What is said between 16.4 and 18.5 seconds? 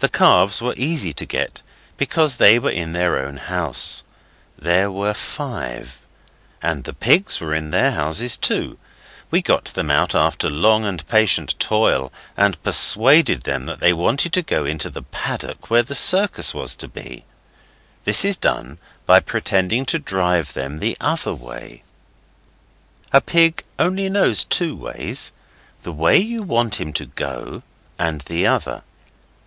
was to be. This is